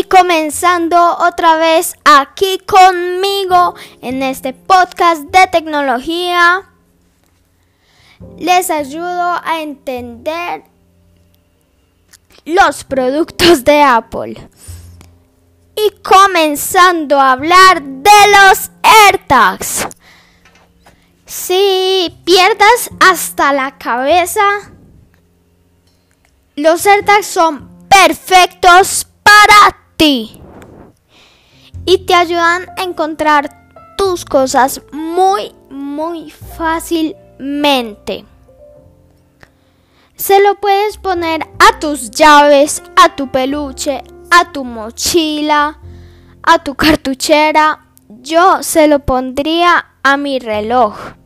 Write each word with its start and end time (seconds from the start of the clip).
y 0.00 0.04
comenzando 0.04 1.18
otra 1.18 1.56
vez 1.56 1.94
aquí 2.04 2.58
conmigo 2.60 3.74
en 4.00 4.22
este 4.22 4.54
podcast 4.54 5.24
de 5.24 5.46
tecnología. 5.48 6.62
Les 8.38 8.70
ayudo 8.70 9.38
a 9.44 9.60
entender 9.60 10.64
los 12.46 12.82
productos 12.84 13.62
de 13.62 13.82
Apple. 13.82 14.48
Y 15.76 15.90
comenzando 16.02 17.20
a 17.20 17.32
hablar 17.32 17.82
de 17.82 18.10
los 18.48 18.70
AirTags. 18.82 19.86
Si 21.26 22.18
pierdas 22.24 22.90
hasta 23.00 23.52
la 23.52 23.76
cabeza, 23.76 24.40
los 26.56 26.86
AirTags 26.86 27.26
son 27.26 27.68
perfectos 27.88 29.06
para 29.22 29.79
y 30.00 31.98
te 32.06 32.14
ayudan 32.14 32.66
a 32.78 32.82
encontrar 32.84 33.50
tus 33.98 34.24
cosas 34.24 34.80
muy, 34.92 35.54
muy 35.68 36.30
fácilmente. 36.30 38.24
Se 40.16 40.42
lo 40.42 40.54
puedes 40.54 40.96
poner 40.96 41.42
a 41.58 41.78
tus 41.80 42.10
llaves, 42.10 42.82
a 42.96 43.14
tu 43.14 43.30
peluche, 43.30 44.02
a 44.30 44.50
tu 44.52 44.64
mochila, 44.64 45.78
a 46.42 46.58
tu 46.64 46.74
cartuchera. 46.74 47.86
Yo 48.08 48.62
se 48.62 48.86
lo 48.86 49.00
pondría 49.00 49.86
a 50.02 50.16
mi 50.16 50.38
reloj. 50.38 51.19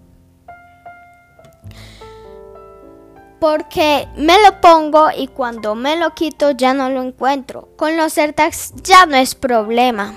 Porque 3.45 4.09
me 4.17 4.43
lo 4.43 4.59
pongo 4.63 5.11
y 5.15 5.27
cuando 5.27 5.75
me 5.75 5.99
lo 5.99 6.15
quito 6.15 6.53
ya 6.53 6.73
no 6.73 6.89
lo 6.89 7.03
encuentro. 7.03 7.69
Con 7.77 7.95
los 7.95 8.17
AirTags 8.17 8.73
ya 8.83 9.05
no 9.05 9.17
es 9.17 9.35
problema. 9.35 10.15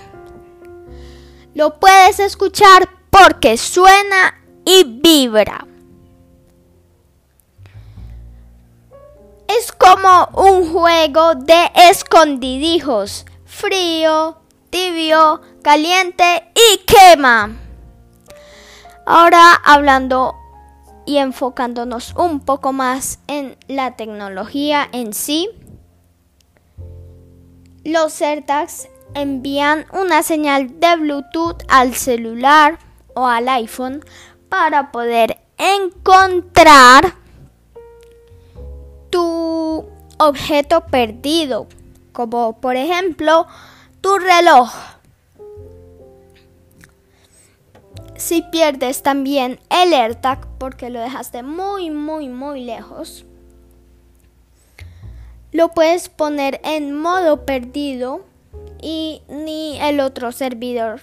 Lo 1.53 1.77
puedes 1.77 2.21
escuchar 2.21 2.87
porque 3.09 3.57
suena 3.57 4.33
y 4.63 4.85
vibra. 4.85 5.67
Es 9.49 9.73
como 9.73 10.29
un 10.33 10.71
juego 10.71 11.35
de 11.35 11.69
escondidijos. 11.89 13.25
Frío, 13.43 14.37
tibio, 14.69 15.41
caliente 15.63 16.49
y 16.55 16.77
quema. 16.85 17.57
Ahora 19.05 19.51
hablando 19.65 20.33
y 21.07 21.17
enfocándonos 21.17 22.13
un 22.15 22.41
poco 22.41 22.73
más 22.73 23.19
en 23.27 23.57
la 23.67 23.95
tecnología 23.95 24.87
en 24.91 25.13
sí, 25.13 25.49
los 27.85 28.21
AirTags 28.21 28.89
envían 29.13 29.85
una 29.93 30.21
señal 30.21 30.81
de 30.81 30.95
Bluetooth 30.97 31.63
al 31.69 31.95
celular 31.95 32.77
o 33.15 33.25
al 33.25 33.47
iPhone 33.47 34.03
para 34.49 34.91
poder 34.91 35.39
encontrar 35.57 37.15
tu 39.09 39.85
objeto 40.19 40.81
perdido, 40.87 41.67
como 42.11 42.59
por 42.59 42.75
ejemplo 42.75 43.47
tu 44.01 44.17
reloj. 44.17 44.69
Si 48.17 48.41
pierdes 48.41 49.03
también 49.03 49.59
el 49.69 49.93
AirTag 49.93 50.47
porque 50.57 50.89
lo 50.89 50.99
dejaste 50.99 51.43
muy, 51.43 51.89
muy, 51.89 52.29
muy 52.29 52.63
lejos, 52.63 53.25
lo 55.51 55.69
puedes 55.69 56.09
poner 56.09 56.59
en 56.63 56.93
modo 56.93 57.45
perdido 57.45 58.25
y 58.81 59.21
ni 59.29 59.79
el 59.79 59.99
otro 59.99 60.31
servidor 60.31 61.01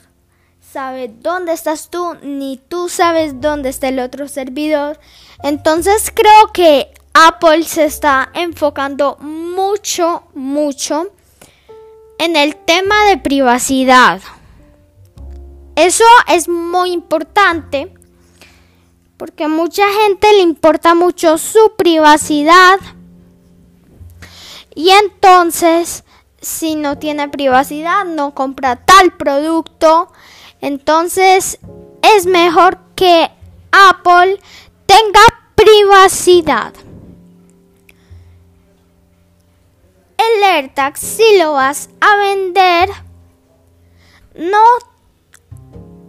sabe 0.75 1.09
dónde 1.09 1.53
estás 1.53 1.89
tú, 1.89 2.17
ni 2.23 2.57
tú 2.57 2.89
sabes 2.89 3.41
dónde 3.41 3.69
está 3.69 3.89
el 3.89 4.01
otro 4.01 4.27
servidor. 4.27 4.99
Entonces 5.43 6.11
creo 6.13 6.53
que 6.53 6.93
Apple 7.13 7.63
se 7.63 7.85
está 7.85 8.31
enfocando 8.35 9.17
mucho, 9.21 10.25
mucho 10.35 11.13
en 12.19 12.35
el 12.35 12.57
tema 12.57 13.05
de 13.07 13.19
privacidad. 13.19 14.21
Eso 15.85 16.05
es 16.29 16.49
muy 16.49 16.93
importante 16.93 17.93
porque 19.19 19.49
mucha 19.49 19.85
gente 20.01 20.33
le 20.33 20.41
importa 20.41 20.95
mucho 20.95 21.37
su 21.37 21.75
privacidad 21.77 22.81
y 24.75 24.89
entonces 24.89 26.05
si 26.41 26.75
no 26.75 26.97
tiene 26.97 27.29
privacidad 27.29 28.07
no 28.07 28.35
compra 28.35 28.77
tal 28.77 29.13
producto. 29.13 30.11
Entonces 30.63 31.59
es 32.01 32.25
mejor 32.25 32.79
que 32.97 33.31
Apple 33.71 34.41
tenga 34.87 35.21
privacidad. 35.55 36.73
El 40.17 40.45
AirTag 40.45 40.97
si 40.97 41.39
lo 41.39 41.53
vas 41.53 41.91
a 42.01 42.17
vender 42.17 42.89
no 44.35 44.94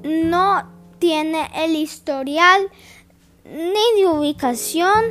no 0.06 0.70
tiene 1.00 1.50
el 1.56 1.76
historial 1.76 2.70
ni 3.44 4.02
de 4.02 4.08
ubicación 4.08 5.04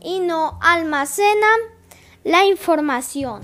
y 0.00 0.18
no 0.20 0.58
almacena 0.60 1.46
la 2.24 2.44
información. 2.44 3.40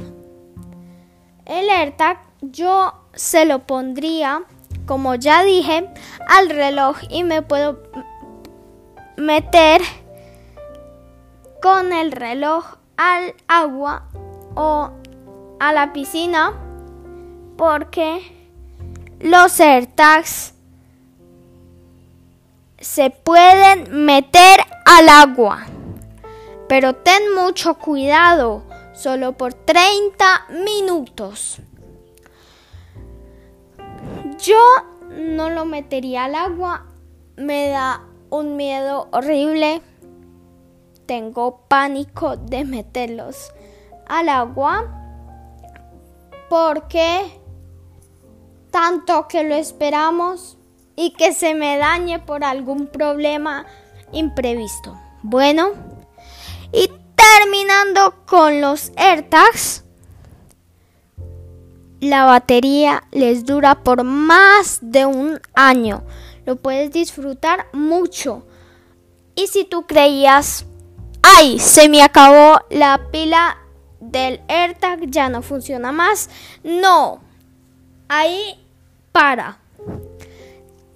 El 1.46 1.70
AirTag 1.70 2.20
yo 2.42 2.92
se 3.14 3.44
lo 3.44 3.60
pondría, 3.60 4.42
como 4.86 5.14
ya 5.14 5.44
dije, 5.44 5.88
al 6.28 6.50
reloj 6.50 6.98
y 7.08 7.22
me 7.22 7.42
puedo 7.42 7.80
meter 9.16 9.80
con 11.62 11.92
el 11.92 12.12
reloj 12.12 12.76
al 12.96 13.34
agua 13.46 14.08
o 14.56 14.90
a 15.60 15.72
la 15.72 15.92
piscina 15.92 16.52
porque 17.56 18.20
los 19.20 19.58
AirTags 19.60 20.54
se 22.80 23.10
pueden 23.10 24.04
meter 24.04 24.60
al 24.84 25.08
agua. 25.08 25.66
Pero 26.68 26.94
ten 26.94 27.34
mucho 27.34 27.74
cuidado, 27.78 28.62
solo 28.92 29.32
por 29.32 29.54
30 29.54 30.46
minutos. 30.64 31.60
Yo 34.38 34.60
no 35.10 35.50
lo 35.50 35.64
metería 35.64 36.24
al 36.24 36.34
agua, 36.34 36.86
me 37.36 37.68
da 37.68 38.02
un 38.30 38.56
miedo 38.56 39.08
horrible. 39.12 39.82
Tengo 41.06 41.62
pánico 41.68 42.36
de 42.36 42.64
meterlos 42.64 43.50
al 44.06 44.28
agua 44.28 44.94
porque 46.50 47.40
tanto 48.70 49.26
que 49.26 49.42
lo 49.42 49.54
esperamos 49.54 50.57
y 50.98 51.10
que 51.10 51.32
se 51.32 51.54
me 51.54 51.78
dañe 51.78 52.18
por 52.18 52.42
algún 52.42 52.88
problema 52.88 53.66
imprevisto. 54.10 54.98
Bueno, 55.22 55.70
y 56.72 56.90
terminando 57.14 58.16
con 58.26 58.60
los 58.60 58.90
AirTags, 58.96 59.84
la 62.00 62.24
batería 62.24 63.04
les 63.12 63.46
dura 63.46 63.84
por 63.84 64.02
más 64.02 64.80
de 64.82 65.06
un 65.06 65.40
año. 65.54 66.02
Lo 66.44 66.56
puedes 66.56 66.90
disfrutar 66.90 67.68
mucho. 67.72 68.44
Y 69.36 69.46
si 69.46 69.64
tú 69.64 69.86
creías, 69.86 70.66
ay, 71.22 71.60
se 71.60 71.88
me 71.88 72.02
acabó 72.02 72.58
la 72.70 73.02
pila 73.12 73.56
del 74.00 74.40
AirTag, 74.48 75.08
ya 75.08 75.28
no 75.28 75.42
funciona 75.42 75.92
más. 75.92 76.28
No, 76.64 77.20
ahí 78.08 78.66
para. 79.12 79.60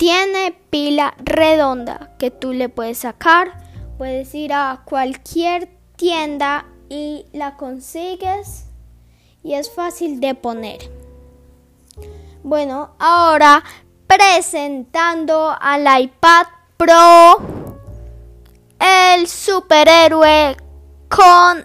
Tiene 0.02 0.50
pila 0.68 1.14
redonda 1.18 2.10
que 2.18 2.32
tú 2.32 2.52
le 2.52 2.68
puedes 2.68 2.98
sacar. 2.98 3.52
Puedes 3.98 4.34
ir 4.34 4.52
a 4.52 4.82
cualquier 4.84 5.68
tienda 5.94 6.66
y 6.88 7.26
la 7.32 7.56
consigues 7.56 8.64
y 9.44 9.54
es 9.54 9.72
fácil 9.72 10.18
de 10.18 10.34
poner. 10.34 10.90
Bueno, 12.42 12.96
ahora 12.98 13.62
presentando 14.08 15.56
al 15.60 15.86
iPad 16.02 16.46
Pro, 16.76 17.40
el 18.80 19.28
superhéroe 19.28 20.56
con 21.08 21.64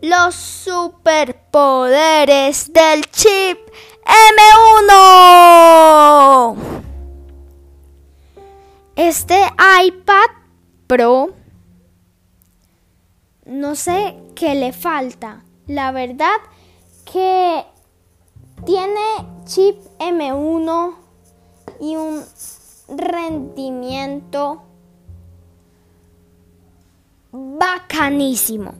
los 0.00 0.34
superpoderes 0.34 2.72
del 2.72 3.08
chip 3.12 3.60
M1. 4.90 6.81
Este 9.04 9.34
iPad 9.84 10.30
Pro, 10.86 11.30
no 13.46 13.74
sé 13.74 14.16
qué 14.36 14.54
le 14.54 14.72
falta. 14.72 15.42
La 15.66 15.90
verdad 15.90 16.36
que 17.04 17.64
Tiene 18.64 19.00
chip 19.44 19.76
M1 19.98 20.94
y 21.80 21.96
un 21.96 22.22
rendimiento 22.96 24.62
bacanísimo. 27.32 28.72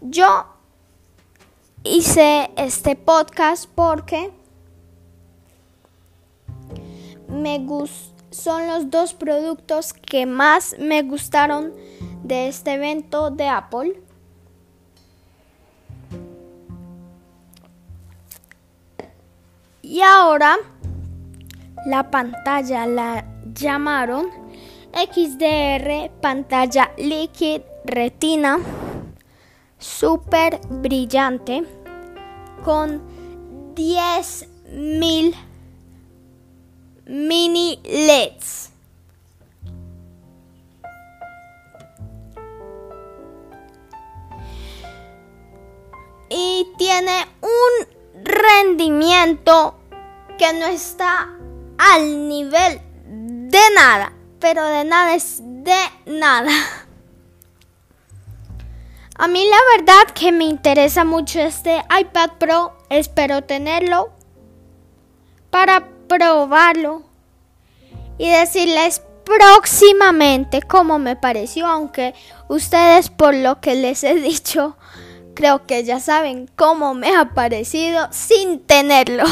Yo 0.00 0.46
hice 1.84 2.50
este 2.56 2.96
podcast 2.96 3.68
porque 3.74 4.32
me 7.28 7.58
son 8.32 8.66
los 8.66 8.90
dos 8.90 9.14
productos 9.14 9.92
que 9.92 10.26
más 10.26 10.74
me 10.78 11.02
gustaron 11.02 11.72
de 12.24 12.48
este 12.48 12.74
evento 12.74 13.30
de 13.30 13.48
Apple. 13.48 14.00
Y 19.82 20.00
ahora 20.00 20.56
la 21.86 22.10
pantalla 22.10 22.86
la 22.86 23.26
llamaron 23.52 24.30
XDR 24.92 26.10
pantalla 26.20 26.92
Liquid 26.96 27.62
Retina 27.84 28.58
super 29.78 30.60
brillante 30.70 31.64
con 32.64 33.02
10.000 33.74 35.34
mini 37.06 37.80
LEDs. 37.84 38.70
Y 46.28 46.66
tiene 46.78 47.26
un 47.40 48.24
rendimiento 48.24 49.78
que 50.38 50.52
no 50.54 50.66
está 50.66 51.28
al 51.78 52.28
nivel 52.28 52.80
de 53.04 53.60
nada, 53.74 54.12
pero 54.40 54.64
de 54.64 54.84
nada 54.84 55.14
es 55.14 55.40
de 55.42 55.78
nada. 56.06 56.50
A 59.18 59.28
mí 59.28 59.44
la 59.48 59.58
verdad 59.76 60.14
que 60.14 60.32
me 60.32 60.44
interesa 60.44 61.04
mucho 61.04 61.38
este 61.38 61.84
iPad 62.00 62.30
Pro, 62.38 62.76
espero 62.88 63.42
tenerlo 63.42 64.10
para 65.50 65.86
probarlo 66.12 67.02
y 68.18 68.30
decirles 68.30 69.02
próximamente 69.24 70.60
cómo 70.60 70.98
me 70.98 71.16
pareció, 71.16 71.66
aunque 71.66 72.14
ustedes 72.48 73.08
por 73.08 73.34
lo 73.34 73.60
que 73.60 73.74
les 73.74 74.04
he 74.04 74.14
dicho, 74.14 74.76
creo 75.34 75.66
que 75.66 75.84
ya 75.84 76.00
saben 76.00 76.50
cómo 76.54 76.92
me 76.92 77.16
ha 77.16 77.32
parecido 77.32 78.08
sin 78.10 78.60
tenerlo. 78.60 79.24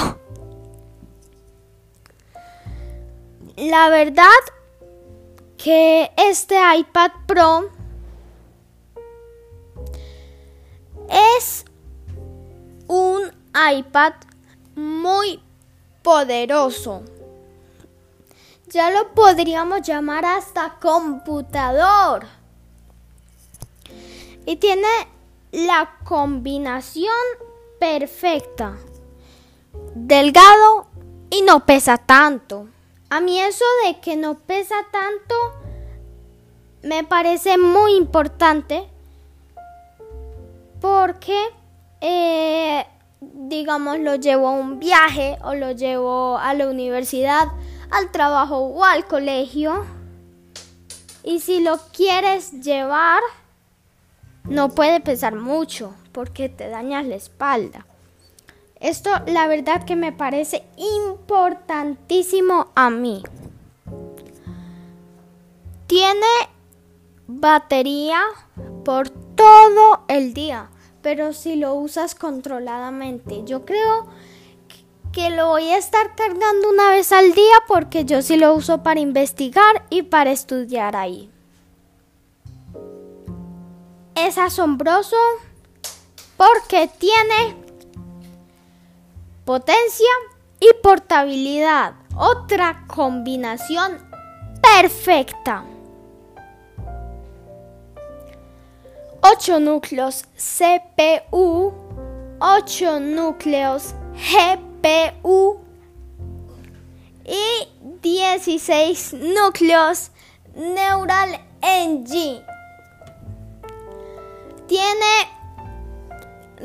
La 3.57 3.91
verdad 3.91 4.25
que 5.59 6.11
este 6.17 6.57
iPad 6.79 7.11
Pro 7.27 7.69
es 11.37 11.67
un 12.87 13.31
iPad 13.71 14.15
muy 14.75 15.43
poderoso. 16.03 17.03
Ya 18.69 18.91
lo 18.91 19.13
podríamos 19.15 19.83
llamar 19.83 20.25
hasta 20.25 20.79
computador. 20.81 22.27
Y 24.47 24.57
tiene 24.57 24.89
la 25.53 25.97
combinación 26.05 27.15
perfecta. 27.79 28.77
Delgado 29.95 30.87
y 31.31 31.43
no 31.43 31.67
pesa 31.67 31.99
tanto. 31.99 32.69
A 33.09 33.21
mí 33.21 33.41
eso 33.41 33.65
de 33.85 34.01
que 34.01 34.17
no 34.17 34.39
pesa 34.39 34.77
tanto 34.93 35.35
me 36.83 37.05
parece 37.05 37.59
muy 37.59 37.95
importante 37.97 38.89
porque 40.81 41.37
eh, 42.01 42.87
digamos, 43.21 43.99
lo 43.99 44.17
llevo 44.17 44.49
a 44.49 44.53
un 44.53 44.79
viaje 44.79 45.39
o 45.43 45.55
lo 45.55 45.73
llevo 45.73 46.39
a 46.39 46.55
la 46.55 46.69
universidad, 46.69 47.49
al 47.91 48.11
trabajo 48.11 48.59
o 48.59 48.85
al 48.85 49.07
colegio. 49.07 49.85
Y 51.23 51.41
si 51.41 51.61
lo 51.61 51.79
quieres 51.93 52.53
llevar, 52.63 53.21
no 54.45 54.71
puede 54.71 55.01
pesar 55.01 55.35
mucho 55.35 55.95
porque 56.13 56.49
te 56.49 56.69
dañas 56.69 57.05
la 57.07 57.17
espalda. 57.17 57.87
Esto 58.81 59.11
la 59.27 59.47
verdad 59.47 59.85
que 59.85 59.97
me 59.97 60.13
parece 60.13 60.65
importantísimo 60.77 62.69
a 62.75 62.89
mí. 62.89 63.23
Tiene 65.87 66.27
batería 67.27 68.23
por 68.85 69.11
todo 69.11 70.05
el 70.09 70.33
día 70.33 70.71
pero 71.03 71.33
si 71.33 71.57
lo 71.57 71.75
usas 71.75 72.15
controladamente. 72.15 73.43
Yo 73.45 73.65
creo 73.65 74.07
que 75.13 75.31
lo 75.31 75.49
voy 75.49 75.69
a 75.71 75.79
estar 75.79 76.15
cargando 76.15 76.71
una 76.71 76.91
vez 76.91 77.13
al 77.13 77.33
día 77.33 77.57
porque 77.67 78.05
yo 78.05 78.23
sí 78.23 78.37
lo 78.37 78.55
uso 78.55 78.83
para 78.83 79.01
investigar 79.01 79.87
y 79.91 80.03
para 80.03 80.31
estudiar 80.31 80.97
ahí. 80.97 81.31
Es 84.15 84.39
asombroso 84.39 85.17
porque 86.37 86.89
tiene 86.99 87.57
potencia 89.45 90.11
y 90.61 90.69
portabilidad. 90.83 91.95
Otra 92.17 92.85
combinación 92.87 93.99
perfecta. 94.63 95.65
8 99.23 99.61
núcleos 99.61 100.25
CPU, 100.37 101.75
8 102.41 103.01
núcleos 103.01 103.95
GPU 104.15 105.61
y 107.25 107.69
16 108.01 109.13
núcleos 109.13 110.11
Neural 110.55 111.39
Engine. 111.61 112.43
Tiene 114.67 115.29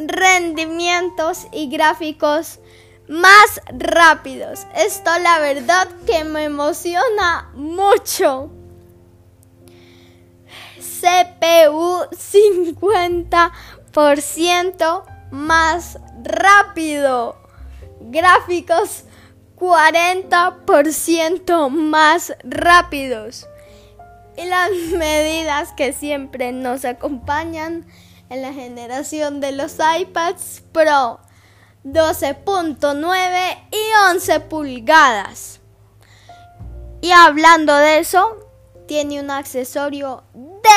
rendimientos 0.08 1.48
y 1.52 1.70
gráficos 1.70 2.60
más 3.10 3.62
rápidos. 3.78 4.66
Esto 4.76 5.12
la 5.20 5.40
verdad 5.40 5.90
que 6.06 6.24
me 6.24 6.46
emociona 6.46 7.52
mucho. 7.54 8.50
CPU 11.06 12.10
50% 12.10 15.04
más 15.30 16.00
rápido. 16.24 17.38
Gráficos 18.00 19.04
40% 19.56 21.70
más 21.70 22.34
rápidos. 22.44 23.48
Y 24.36 24.46
las 24.46 24.70
medidas 24.98 25.74
que 25.74 25.94
siempre 25.94 26.52
nos 26.52 26.86
acompañan 26.86 27.86
en 28.30 28.42
la 28.42 28.52
generación 28.52 29.40
de 29.40 29.52
los 29.52 29.78
iPads 30.00 30.64
Pro 30.72 31.20
12.9 31.84 33.68
y 33.72 33.78
11 34.12 34.40
pulgadas. 34.40 35.60
Y 37.02 37.12
hablando 37.12 37.76
de 37.76 38.00
eso, 38.00 38.40
tiene 38.88 39.20
un 39.20 39.30
accesorio 39.30 40.24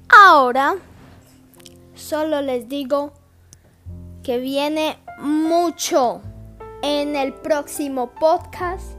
Ahora, 0.09 0.77
solo 1.95 2.43
les 2.43 2.69
digo 2.69 3.12
que 4.23 4.38
viene 4.38 4.99
mucho 5.19 6.21
en 6.83 7.17
el 7.17 7.33
próximo 7.35 8.11
podcast 8.15 8.99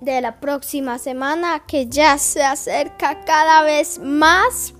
de 0.00 0.20
la 0.20 0.40
próxima 0.40 0.98
semana 0.98 1.64
que 1.66 1.86
ya 1.88 2.18
se 2.18 2.44
acerca 2.44 3.24
cada 3.24 3.62
vez 3.62 3.98
más. 3.98 4.74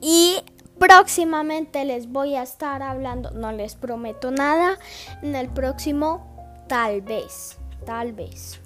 Y 0.00 0.42
próximamente 0.78 1.84
les 1.84 2.10
voy 2.10 2.36
a 2.36 2.42
estar 2.42 2.82
hablando, 2.82 3.30
no 3.30 3.52
les 3.52 3.74
prometo 3.74 4.30
nada, 4.30 4.78
en 5.22 5.34
el 5.34 5.48
próximo 5.48 6.36
tal 6.68 7.00
vez, 7.02 7.58
tal 7.84 8.12
vez. 8.12 8.60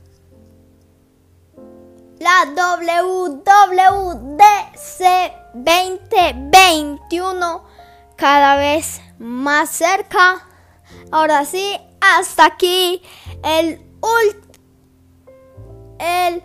La 2.19 2.45
WWDC 2.55 3.41
2021 5.55 7.65
cada 8.17 8.57
vez 8.57 9.01
más 9.19 9.71
cerca. 9.71 10.47
Ahora 11.11 11.47
sí, 11.47 11.79
hasta 12.01 12.45
aquí 12.45 13.03
el, 13.43 13.81
el 15.99 16.43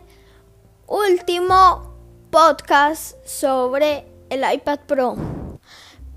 último 0.88 1.94
podcast 2.32 3.18
sobre 3.26 4.08
el 4.30 4.54
iPad 4.54 4.80
Pro. 4.88 5.35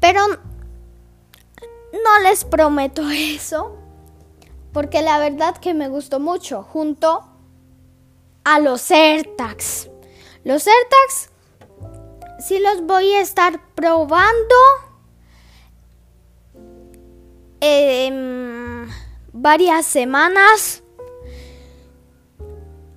Pero 0.01 0.27
no 0.29 2.19
les 2.23 2.45
prometo 2.45 3.09
eso, 3.11 3.77
porque 4.73 5.03
la 5.03 5.19
verdad 5.19 5.57
que 5.57 5.75
me 5.75 5.89
gustó 5.89 6.21
mucho 6.21 6.63
junto 6.63 7.25
a 8.45 8.61
los 8.61 8.91
AirTags. 8.91 9.91
Los 10.45 10.67
AirTags 10.67 11.31
sí 12.39 12.59
los 12.61 12.87
voy 12.87 13.13
a 13.13 13.21
estar 13.21 13.61
probando. 13.75 14.57
Eh, 17.61 18.87
varias 19.33 19.87
semanas 19.87 20.83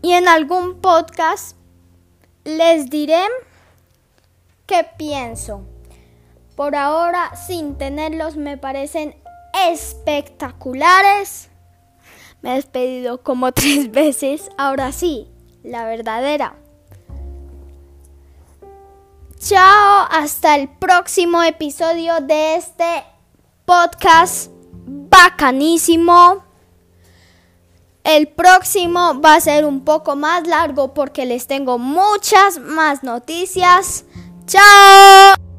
y 0.01 0.13
en 0.13 0.27
algún 0.27 0.81
podcast 0.81 1.55
les 2.43 2.89
diré 2.89 3.23
qué 4.65 4.87
pienso. 4.97 5.70
Por 6.61 6.75
ahora, 6.75 7.35
sin 7.35 7.75
tenerlos, 7.75 8.37
me 8.37 8.55
parecen 8.55 9.15
espectaculares. 9.67 11.49
Me 12.43 12.51
he 12.51 12.55
despedido 12.57 13.23
como 13.23 13.51
tres 13.55 13.89
veces. 13.89 14.47
Ahora 14.59 14.91
sí, 14.91 15.27
la 15.63 15.85
verdadera. 15.85 16.53
Chao, 19.39 20.07
hasta 20.11 20.55
el 20.55 20.69
próximo 20.69 21.41
episodio 21.41 22.21
de 22.21 22.57
este 22.57 23.05
podcast 23.65 24.51
bacanísimo. 24.85 26.43
El 28.03 28.27
próximo 28.27 29.19
va 29.19 29.33
a 29.33 29.41
ser 29.41 29.65
un 29.65 29.83
poco 29.83 30.15
más 30.15 30.45
largo 30.45 30.93
porque 30.93 31.25
les 31.25 31.47
tengo 31.47 31.79
muchas 31.79 32.59
más 32.59 33.01
noticias. 33.01 34.05
¡Chao! 34.45 35.50